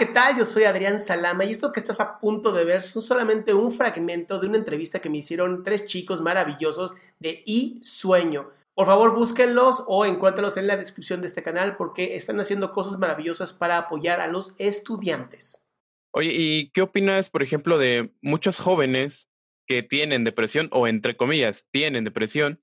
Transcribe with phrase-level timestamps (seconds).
[0.00, 0.38] ¿qué tal?
[0.38, 3.70] Yo soy Adrián Salama y esto que estás a punto de ver son solamente un
[3.70, 8.48] fragmento de una entrevista que me hicieron tres chicos maravillosos de I Sueño.
[8.72, 12.98] Por favor, búsquenlos o encuéntralos en la descripción de este canal porque están haciendo cosas
[12.98, 15.70] maravillosas para apoyar a los estudiantes.
[16.14, 19.28] Oye, ¿y qué opinas, por ejemplo, de muchos jóvenes
[19.66, 22.62] que tienen depresión o, entre comillas, tienen depresión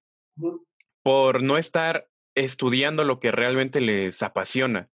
[1.04, 4.90] por no estar estudiando lo que realmente les apasiona?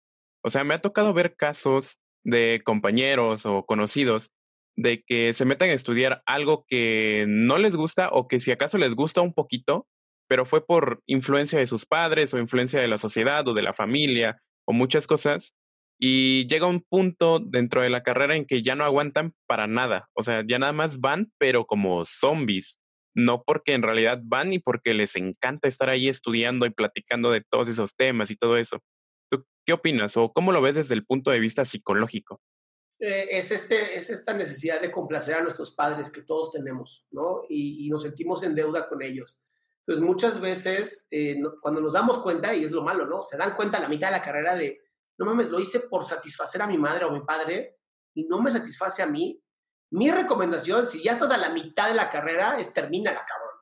[0.41, 4.31] O sea, me ha tocado ver casos de compañeros o conocidos
[4.75, 8.77] de que se metan a estudiar algo que no les gusta o que si acaso
[8.77, 9.87] les gusta un poquito,
[10.29, 13.73] pero fue por influencia de sus padres o influencia de la sociedad o de la
[13.73, 15.55] familia o muchas cosas.
[16.01, 20.07] Y llega un punto dentro de la carrera en que ya no aguantan para nada.
[20.13, 22.79] O sea, ya nada más van, pero como zombies.
[23.13, 27.41] No porque en realidad van y porque les encanta estar ahí estudiando y platicando de
[27.41, 28.79] todos esos temas y todo eso.
[29.69, 32.41] ¿Tú qué opinas o cómo lo ves desde el punto de vista psicológico?
[32.99, 37.43] Eh, es, este, es esta necesidad de complacer a nuestros padres que todos tenemos, ¿no?
[37.47, 39.43] Y, y nos sentimos en deuda con ellos.
[39.85, 43.21] Entonces, muchas veces, eh, no- cuando nos damos cuenta, y es lo malo, ¿no?
[43.21, 44.81] Se dan cuenta a la mitad de la carrera de,
[45.17, 47.77] no mames, lo hice por satisfacer a mi madre o mi padre
[48.15, 49.39] y no me satisface a mí.
[49.91, 53.55] Mi recomendación, si ya estás a la mitad de la carrera, es termínala, cabrón.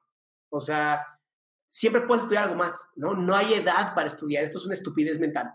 [0.50, 1.06] O sea,
[1.70, 3.14] siempre puedes estudiar algo más, ¿no?
[3.14, 5.52] No hay edad para estudiar, esto es una estupidez mental.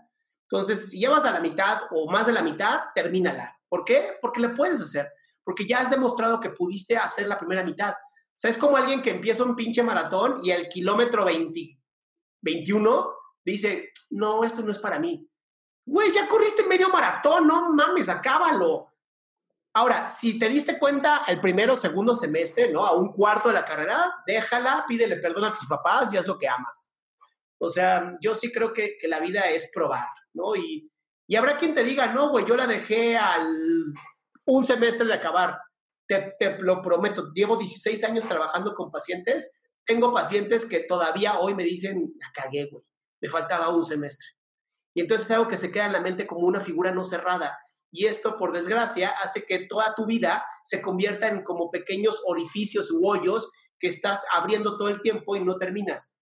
[0.53, 3.59] Entonces, si ya vas a la mitad o más de la mitad, termínala.
[3.67, 4.19] ¿Por qué?
[4.21, 5.11] Porque le puedes hacer,
[5.43, 7.89] porque ya has demostrado que pudiste hacer la primera mitad.
[7.89, 11.79] O sea, es como alguien que empieza un pinche maratón y al kilómetro 20,
[12.41, 13.13] 21
[13.43, 15.27] dice, no, esto no es para mí.
[15.87, 18.93] Güey, ya corriste medio maratón, no mames, acábalo.
[19.73, 22.85] Ahora, si te diste cuenta al primero o segundo semestre, ¿no?
[22.85, 26.37] A un cuarto de la carrera, déjala, pídele perdón a tus papás y haz lo
[26.37, 26.93] que amas.
[27.57, 30.55] O sea, yo sí creo que, que la vida es probar, ¿no?
[30.55, 30.91] Y,
[31.27, 33.93] y habrá quien te diga, no, güey, yo la dejé al
[34.45, 35.57] un semestre de acabar.
[36.07, 39.53] Te, te lo prometo, llevo 16 años trabajando con pacientes.
[39.85, 42.83] Tengo pacientes que todavía hoy me dicen, la cagué, güey,
[43.21, 44.27] me faltaba un semestre.
[44.93, 47.57] Y entonces es algo que se queda en la mente como una figura no cerrada.
[47.91, 52.91] Y esto, por desgracia, hace que toda tu vida se convierta en como pequeños orificios
[52.91, 56.17] u hoyos que estás abriendo todo el tiempo y no terminas.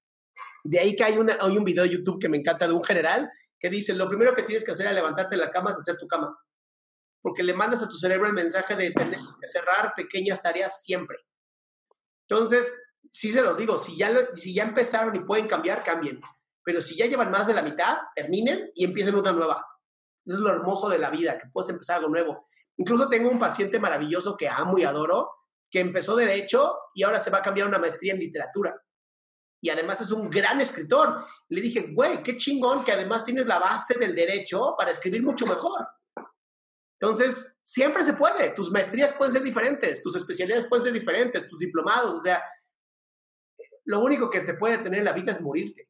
[0.63, 2.83] De ahí que hay, una, hay un video de YouTube que me encanta de un
[2.83, 3.29] general
[3.61, 5.95] que dice, lo primero que tienes que hacer al levantarte de la cama es hacer
[5.95, 6.35] tu cama.
[7.21, 11.17] Porque le mandas a tu cerebro el mensaje de tener que cerrar pequeñas tareas siempre.
[12.27, 12.75] Entonces,
[13.11, 16.19] sí se los digo, si ya, si ya empezaron y pueden cambiar, cambien.
[16.63, 19.63] Pero si ya llevan más de la mitad, terminen y empiecen otra nueva.
[20.25, 22.43] Eso es lo hermoso de la vida, que puedes empezar algo nuevo.
[22.77, 25.29] Incluso tengo un paciente maravilloso que amo y adoro,
[25.69, 28.75] que empezó derecho y ahora se va a cambiar una maestría en literatura.
[29.63, 31.23] Y además es un gran escritor.
[31.49, 35.45] Le dije, güey, qué chingón que además tienes la base del derecho para escribir mucho
[35.45, 35.87] mejor.
[36.99, 38.49] Entonces, siempre se puede.
[38.51, 42.43] Tus maestrías pueden ser diferentes, tus especialidades pueden ser diferentes, tus diplomados, o sea,
[43.85, 45.89] lo único que te puede tener en la vida es morirte.